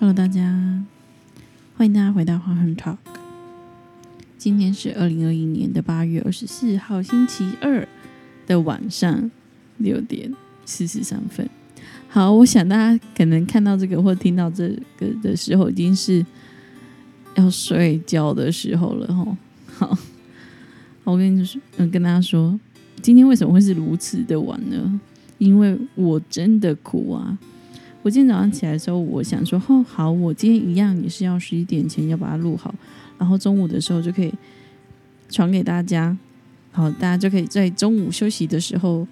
[0.00, 0.40] Hello，大家，
[1.76, 2.96] 欢迎大家回到花生 Talk。
[4.38, 7.86] 今天是二零二一年的八月二十四号，星期二
[8.46, 9.30] 的晚上
[9.76, 10.34] 六点
[10.64, 11.46] 四十三分。
[12.08, 16.24] 好，我想大家可能看到这个或听到这个的时候，已经是
[17.34, 19.36] 要睡觉的时候了哈。
[19.76, 19.98] 好，
[21.04, 22.58] 我跟你说，嗯，跟大家说，
[23.02, 24.98] 今天为什么会是如此的晚呢？
[25.36, 27.38] 因为我真的苦啊！
[28.02, 32.74] 我今天早上起来的时候，我想说，哦，好，我今天一样也是要十一点前要把它录好，
[33.18, 34.32] 然后中午的时候就可以
[35.28, 36.16] 传给大家，
[36.72, 39.06] 好，大家就可以在中午休息的时候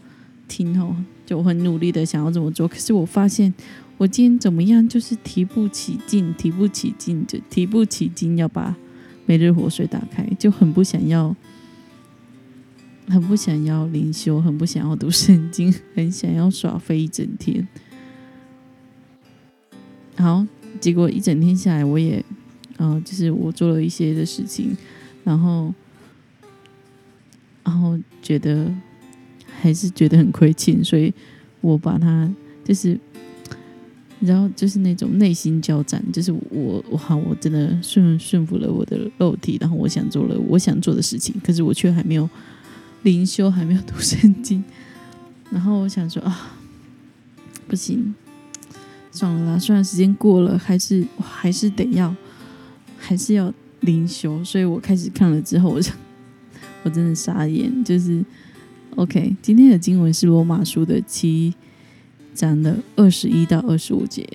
[0.46, 0.96] 听哦。
[1.28, 3.52] 就很努力的想要这么做，可是我发现
[3.98, 8.74] 我今天怎么样，就是提不起劲，提不起劲，就提不起劲要把
[9.26, 11.36] 每日活水打开，就很不想要，
[13.08, 17.68] 很不想要灵修，很不想要读圣经，很想要耍飞一整天。
[20.18, 20.46] 好，
[20.80, 22.24] 结果一整天下来，我也，
[22.76, 24.76] 呃，就是我做了一些的事情，
[25.24, 25.72] 然后，
[27.64, 28.72] 然后觉得。
[29.60, 31.12] 还是觉得很亏欠，所以
[31.60, 32.32] 我把它
[32.64, 32.96] 就是，
[34.20, 42.30] 然后就是那种内心交战，就是我我好，我真的顺顺服了我的肉体，然后我想做了我想做的事情，可是我却还没有
[43.02, 44.62] 灵修，还没有读圣经，
[45.50, 46.56] 然后我想说啊，
[47.66, 48.14] 不行，
[49.10, 52.14] 算了啦，虽然时间过了，还是还是得要，
[52.98, 55.94] 还是要灵修，所以我开始看了之后，我想
[56.84, 58.24] 我真的傻眼，就是。
[58.96, 61.54] OK，今天的经文是罗马书的七
[62.34, 64.26] 章的二十一到二十五节。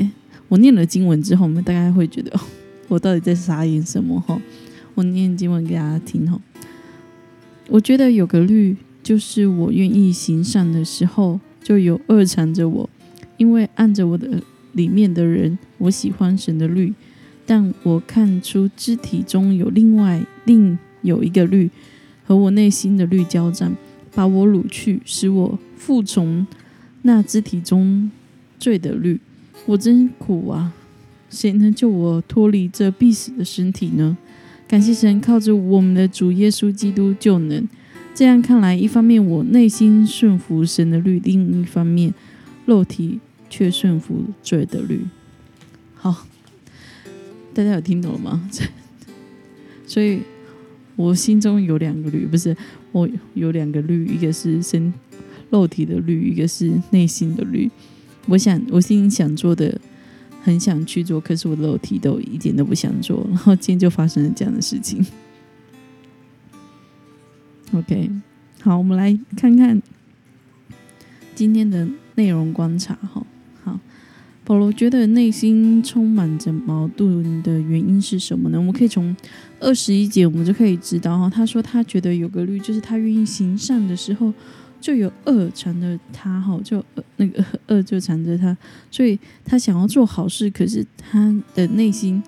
[0.47, 2.39] 我念了经文之后，我们大概会觉得，
[2.87, 4.17] 我到底在傻眼什么？
[4.21, 4.39] 哈，
[4.95, 6.25] 我念经文给大家听。
[6.31, 6.39] 哈，
[7.67, 12.89] 我觉得有个律，就是我愿意行善的时候，就有恶缠着我，
[13.35, 14.41] 因为按着我的
[14.73, 16.93] 里面的人，我喜欢神的律，
[17.45, 21.71] 但我看出肢体中有另外另有一个律，
[22.25, 23.75] 和我内心的律交战。
[24.15, 26.45] 把我掳去，使我服从
[27.01, 28.11] 那肢体中
[28.59, 29.19] 罪的律，
[29.65, 30.71] 我真苦啊！
[31.31, 34.15] 谁能救我脱离这必死的身体呢？
[34.67, 37.67] 感谢神，靠着我们的主耶稣基督就能。
[38.13, 42.13] 这样看来，一方面我内心顺服神的律，另一方面
[42.67, 43.19] 肉体
[43.53, 45.05] 却顺服罪的律。
[45.93, 46.25] 好，
[47.53, 48.49] 大家有听懂了吗？
[49.85, 50.21] 所以。
[50.95, 52.55] 我心中有两个律，不是
[52.91, 54.93] 我有两个律，一个是身
[55.49, 57.67] 肉体的律，一个是内心的律。
[58.27, 59.81] 我想我心想做的，
[60.43, 63.25] 很想去做，可是我的肉体都一点都不想做。
[63.27, 65.03] 然后今天就发生了这样的事情。
[67.73, 68.11] OK，
[68.61, 69.81] 好，我们来看看
[71.33, 73.25] 今天的内容观察哈。
[74.45, 78.57] 保罗觉得内心充满着矛盾的原因是什么呢？
[78.57, 79.15] 我们可以从
[79.61, 81.29] 二十一节，我们就可以知道哈。
[81.29, 84.33] 他说他觉得有个律，就是他愿意行善的时候，
[84.81, 86.83] 就有恶缠着他哈，就
[87.15, 88.55] 那个 恶就缠着他，
[88.91, 92.21] 所以他想要做好事，可是他的内心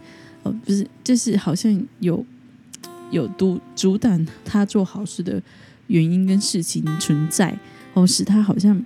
[0.43, 2.25] 呃不是，就是好像有
[3.11, 5.43] 有阻阻挡他做好事的
[5.87, 7.59] 原因跟事情存在
[7.93, 8.81] 哦，使他好像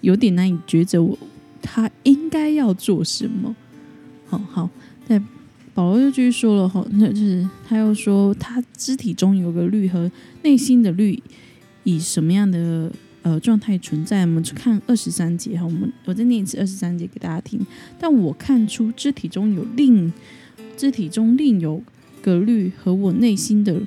[0.00, 1.02] 有点难以抉择。
[1.02, 1.18] 我。
[1.66, 3.54] 他应该要做什么？
[4.28, 4.70] 好好，
[5.08, 5.22] 但
[5.74, 10.10] 保罗又继续说了哈，那就是他又说，他肢体中有个绿和
[10.42, 11.20] 内心的绿
[11.82, 12.90] 以什么样的
[13.22, 14.20] 呃状态存在？
[14.22, 17.60] 我们去看二十三节哈，我们我再念一次二十三节给大家听。
[17.98, 20.12] 但我看出肢体中有另
[20.76, 21.82] 肢体中另有
[22.22, 23.82] 个绿和我内心的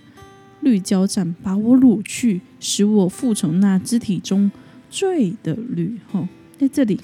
[0.61, 4.51] 绿交战，把我掳去，使我服从那肢体中
[4.89, 5.97] 罪的绿。
[6.11, 6.99] 哈，在这里。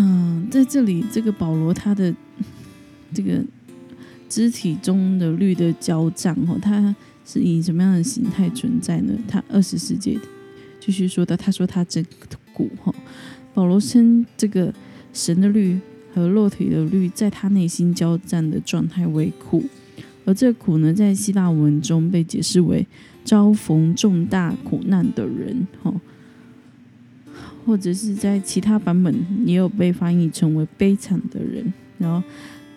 [0.00, 2.14] 嗯，在这里，这个保罗他的
[3.12, 3.44] 这个
[4.28, 6.94] 肢体中的律的交战哦，他
[7.26, 9.12] 是以什么样的形态存在呢？
[9.26, 10.16] 他二十世纪
[10.78, 12.00] 继续说的，他说他这
[12.54, 12.94] 苦哈。
[13.52, 14.72] 保罗称这个
[15.12, 15.76] 神的律
[16.14, 19.64] 和肉体的律在他内心交战的状态为苦，
[20.24, 22.86] 而这苦呢，在希腊文中被解释为
[23.24, 25.92] 遭逢重大苦难的人哈。
[27.68, 32.26] 或者是在其他版本也有被翻译成为悲惨的人，然后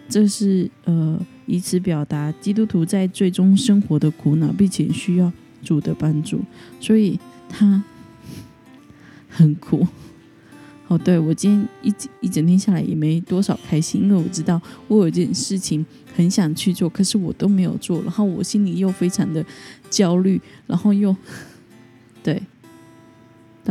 [0.10, 5.32] 这是呃以此表达基督徒在最终生活的苦恼，并且需要
[5.64, 6.42] 主的帮助，
[6.82, 7.18] 所以
[7.48, 7.82] 他
[9.30, 9.88] 很苦。
[10.90, 15.86] 哦，对我今天一一整天下来也没多少开心，因为我知道我有件事情
[16.18, 19.46] 很想去做，可是我都没有做，然后我心里又非常的
[19.90, 21.16] 焦虑，然后又
[22.22, 22.44] 对。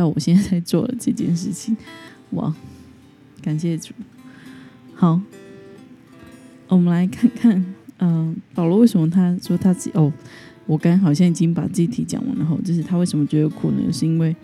[0.01, 1.77] 到我现在在做了这件事情，
[2.31, 2.51] 哇，
[3.39, 3.93] 感谢主。
[4.95, 5.21] 好，
[6.67, 7.63] 我们来看看，
[7.99, 10.11] 嗯，保罗为什么他说他自己哦，
[10.65, 13.93] 我刚好像已经把这题讲完了，后就是他为什么觉得苦呢？
[13.93, 14.35] 是因为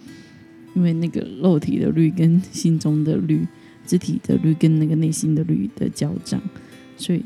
[0.75, 3.48] 因为那个肉体的律跟心中的律，
[3.83, 6.39] 肢体的律跟那个内心的律的交战，
[6.98, 7.24] 所以，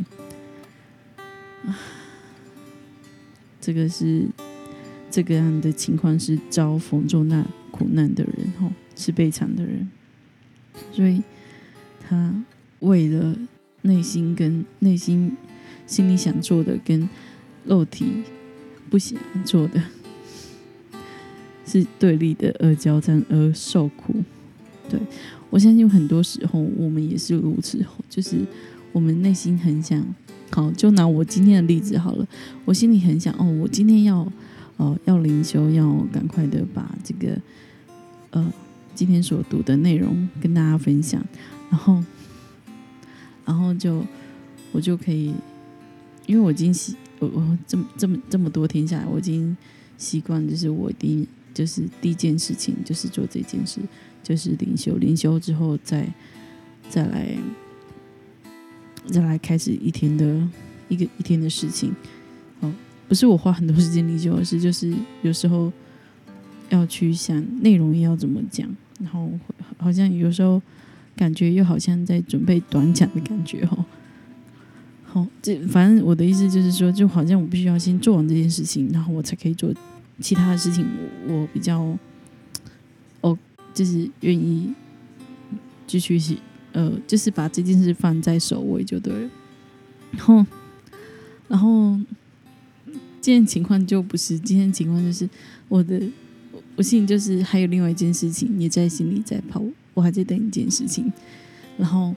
[3.60, 4.26] 这个是
[5.10, 7.46] 这个样的情况是遭逢重难
[7.82, 9.90] 苦难的人，吼，是悲惨的人，
[10.92, 11.24] 所以
[12.08, 12.44] 他。
[12.82, 13.38] 为了
[13.84, 15.38] 内心跟内心
[15.86, 17.08] 心里想做的，跟
[17.64, 18.24] 肉体
[18.90, 19.80] 不想做的，
[21.64, 24.16] 是对立的而交战而受苦。
[24.90, 25.00] 对
[25.52, 28.38] 我相信很多时候我们也是如此，就是
[28.92, 30.04] 我们内心很想，
[30.50, 32.28] 好，就拿我今天的例子好了，
[32.66, 34.28] 我心里很想，哦，我今天要，
[34.78, 37.40] 哦，要灵修，要赶快的把这个，
[38.32, 38.54] 呃，
[38.94, 41.24] 今天所读的内容跟大家分享，
[41.70, 42.04] 然后。
[43.44, 44.06] 然后就
[44.72, 45.34] 我就可以，
[46.26, 49.58] 因为我已经习我我这么这么这么多天下来，我已经
[49.98, 53.82] 习惯，就是我第一就是第一件事情就是做这件事，
[54.24, 56.08] 就是灵修，灵修之后再
[56.88, 57.36] 再来
[59.08, 60.48] 再来开始一天的
[60.88, 61.94] 一个一天的事情。
[62.62, 62.72] 哦，
[63.10, 64.94] 不是我花很多时间灵修，而是就是
[65.24, 65.74] 有时候
[66.72, 68.68] 要去想内容要怎么讲，
[69.00, 69.32] 然后
[69.78, 70.62] 好像有时候。
[71.14, 73.86] 感觉又好像在准备短讲的感觉哦。
[75.04, 79.72] 好，这反正我的意思就是说，就好像我必须要先做完这件事情，然后我才可以做
[80.20, 80.88] 其他的事情。
[81.28, 81.96] 我比较
[83.20, 83.38] 哦，
[83.74, 84.74] 就是愿意
[85.86, 86.38] 继续去
[86.72, 89.30] 呃，就是把这件事放在首位就对了。
[90.12, 90.46] 然后，
[91.50, 92.00] 然后
[93.20, 95.30] 今天情况就不是，今天情况就是
[95.68, 96.02] 我的，
[96.76, 99.64] 我心里就是还有另外一件事情也在心里在跑。
[99.94, 101.12] 我还在等一件事情，
[101.78, 102.16] 然后，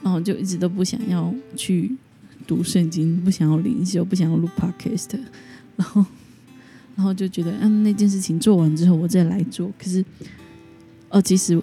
[0.00, 1.90] 然后就一直都不想要去
[2.46, 5.18] 读圣经，不想要灵修，不想要录 podcast，
[5.74, 6.06] 然后，
[6.94, 9.72] 然后就觉得，嗯，那件事情做完之后我再来做。
[9.76, 10.04] 可是，
[11.08, 11.60] 哦，其实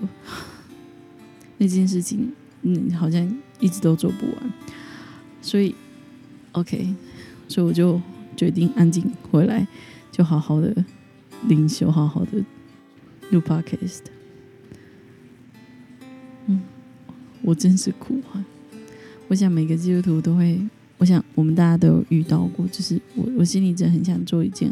[1.58, 2.30] 那件事情，
[2.64, 3.26] 嗯，好像
[3.62, 4.54] 一直都做不完，
[5.42, 5.74] 所以
[6.52, 6.94] ，OK，
[7.48, 8.02] 所以我就
[8.36, 9.66] 决定安静回来，
[10.12, 10.76] 就好好的
[11.48, 12.44] 灵修，好好的
[13.32, 14.02] 录 podcast
[16.48, 16.62] 嗯。
[17.46, 18.46] 我真是苦啊！
[19.28, 20.58] 我想每个基督徒都会，
[20.98, 24.72] 我想我们大家都有遇到过，就是我我心里真的很想做一件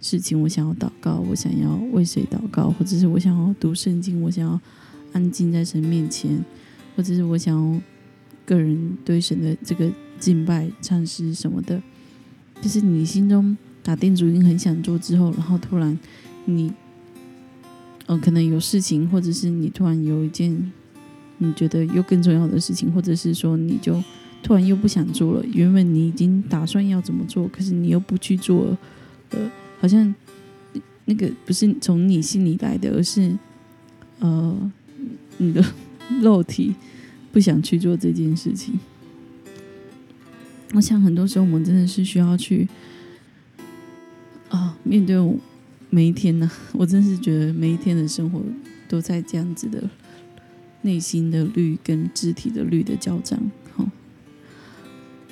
[0.00, 4.60] 事情，我想要祷告，我想要为谁祷告，或者是我想要读圣经，我想要
[5.12, 6.44] 安静在神面前，
[6.96, 7.80] 或者是我想要
[8.44, 9.88] 个人对神的这个
[10.18, 11.80] 敬拜、唱诗什么的，
[12.60, 15.98] 就是你心中打定主意很想做之后，然后突然
[16.44, 16.72] 你，
[18.06, 20.72] 嗯，可能有事情，或者是你突然有一件。
[21.38, 24.00] 你觉得又更重要的事情，或者是说你就
[24.44, 25.44] 突然又不想做了？
[25.52, 28.78] 原本你已经打算要怎么做，可是你又不去做，
[29.30, 29.50] 呃，
[29.80, 30.14] 好像
[31.06, 33.36] 那个不是从你心里来的，而是
[34.20, 34.72] 呃
[35.38, 35.64] 你的
[36.20, 36.76] 肉体
[37.32, 38.78] 不想去做这件事情。
[40.74, 42.68] 我想很多时候我们真的是需要去
[44.52, 45.36] 啊面对我
[45.90, 46.50] 每一天呢。
[46.72, 48.40] 我真是觉得每一天的生活
[48.88, 49.82] 都在这样子的。
[50.84, 53.40] 内心的绿跟肢体的绿的交战，
[53.76, 53.88] 哈，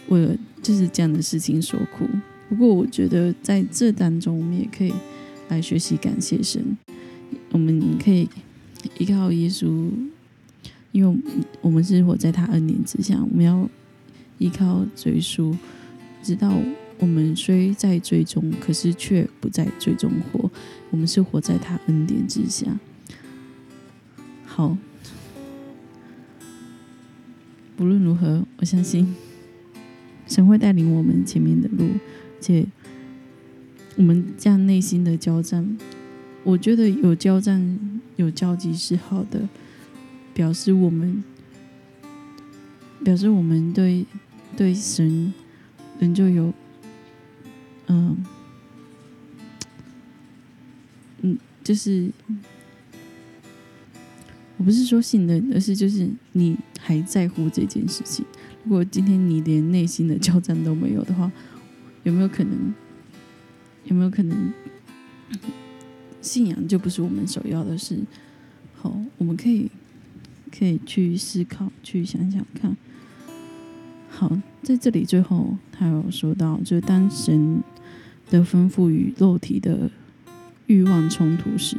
[0.06, 2.06] 为了就是这样的事情所苦。
[2.48, 4.92] 不过，我觉得在这当中，我们也可以
[5.48, 6.78] 来学习感谢神。
[7.50, 8.28] 我们可以
[8.98, 9.90] 依靠耶稣，
[10.92, 11.20] 因为
[11.60, 13.20] 我们是活在他恩典之下。
[13.20, 13.68] 我们要
[14.38, 15.56] 依靠追溯，
[16.22, 16.56] 直到
[17.00, 20.48] 我们虽在最终，可是却不在最终活。
[20.90, 22.78] 我们是活在他恩典之下。
[24.44, 24.78] 好。
[27.78, 29.16] 无论如何，我相信
[30.26, 31.88] 神会带领我们前面的路，
[32.38, 32.66] 且
[33.96, 35.78] 我们这样内心的交战，
[36.44, 37.80] 我觉得有交战
[38.16, 39.48] 有交集是好的，
[40.34, 41.24] 表示我们
[43.02, 44.04] 表示我们对
[44.54, 45.32] 对神
[45.98, 46.52] 仍旧有
[47.90, 48.24] 嗯
[51.20, 52.10] 嗯，就是
[54.56, 56.56] 我不是说信任，而是就是你。
[56.82, 58.24] 还在乎这件事情？
[58.64, 61.30] 如果今天你连内心的交战都没有的话，
[62.04, 62.74] 有没有可能？
[63.84, 64.50] 有没有可能？
[66.22, 67.98] 信仰就不是我们首要的事。
[68.74, 69.70] 好，我们可以
[70.50, 72.74] 可以去思考，去想想看。
[74.08, 77.62] 好，在这里最后他有说到，就是当神
[78.30, 79.90] 的吩咐与肉体的
[80.66, 81.76] 欲望冲突时，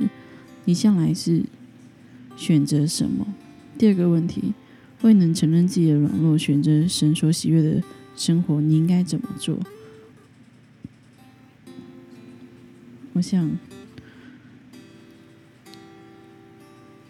[0.65, 1.43] 你向来是
[2.35, 3.25] 选择什么？
[3.77, 4.53] 第二个问题。
[5.03, 7.81] 未能承认自己的软弱，选择神所喜悦的
[8.15, 9.57] 生活，你应该怎么做？
[13.13, 13.49] 我想，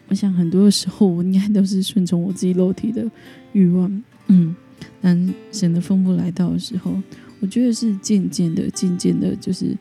[0.08, 3.12] 我想很多的时候，我应该都是顺从我自己肉体的
[3.52, 4.02] 欲望。
[4.28, 4.56] 嗯，
[5.02, 6.96] 当神的风波来到的时候，
[7.42, 9.78] 我觉得是渐渐的、渐渐的，就是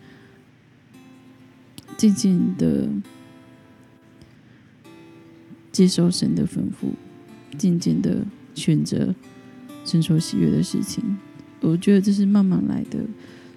[1.97, 2.89] 渐渐的
[5.71, 6.91] 接受神的吩咐，
[7.57, 8.25] 渐渐的
[8.57, 9.15] 选择
[9.85, 11.19] 神所喜悦的事情。
[11.61, 12.99] 我觉得这是慢慢来的，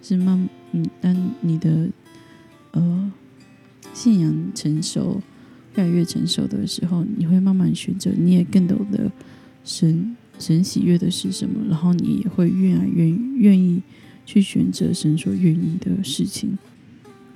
[0.04, 1.90] 是慢嗯，当你的。
[2.76, 3.12] 呃，
[3.94, 5.22] 信仰成熟，
[5.76, 9.12] 越来越成熟的时候，你会慢慢选择，你也更懂得
[9.64, 13.82] 神神喜悦的是什么，然后你也会越来越愿意
[14.26, 16.58] 去选择神所愿意的事情。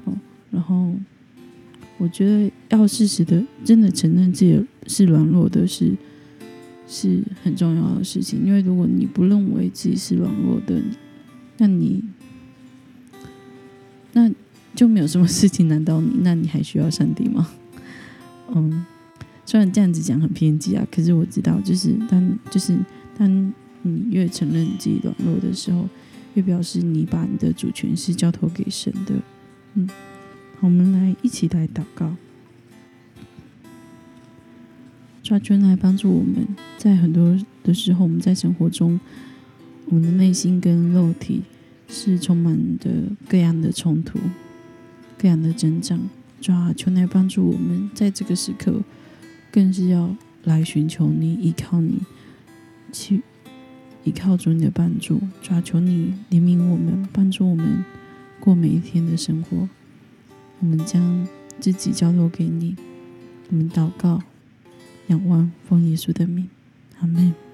[0.06, 0.14] 哦，
[0.52, 0.94] 然后
[1.98, 5.96] 我觉得要适时的真的承认自己是软弱的，是
[6.88, 8.46] 是很重要的事情。
[8.46, 10.82] 因为如果你不认为自己是软弱的，
[11.58, 12.04] 那你
[14.14, 14.32] 那。
[14.76, 17.50] 就没有什么事情难倒你，那你还需要上帝吗？
[18.54, 18.86] 嗯，
[19.48, 22.78] 虽然这样子讲很偏激啊，可是我知道，就是当就是
[23.18, 25.88] 当你越承认自己软弱的时候，
[26.34, 29.16] 越表示你把你的主权是交托给神的。
[29.76, 29.88] 嗯，
[30.60, 32.14] 好，我们来一起来祷告，
[35.24, 36.46] 抓圈来帮助我们，
[36.78, 39.00] 在很多的时候，我们在生活中，
[39.86, 41.44] 我们的内心跟肉体
[41.88, 42.90] 是充满着
[43.30, 44.20] 各样的冲突。
[45.18, 45.98] 各样的增长，
[46.42, 48.84] 主啊，求来帮助我们，在这个时刻，
[49.52, 52.00] 更是要来寻求你，依靠你，
[52.92, 53.22] 去
[54.04, 55.22] 依靠主你的帮助。
[55.42, 57.84] 抓，求你怜悯我们，帮助我们
[58.40, 59.68] 过每一天的生活。
[60.60, 61.28] 我们将
[61.60, 62.76] 自己交托给你，
[63.50, 64.22] 我们祷告，
[65.08, 66.50] 仰望奉耶稣的名，
[67.00, 67.47] 阿门。